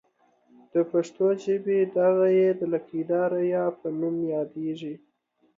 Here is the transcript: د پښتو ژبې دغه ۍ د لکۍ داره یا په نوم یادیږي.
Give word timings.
د 0.73 0.75
پښتو 0.91 1.25
ژبې 1.43 1.79
دغه 1.97 2.27
ۍ 2.37 2.41
د 2.59 2.61
لکۍ 2.73 3.01
داره 3.11 3.39
یا 3.55 3.65
په 3.79 3.87
نوم 3.99 4.17
یادیږي. 4.33 4.95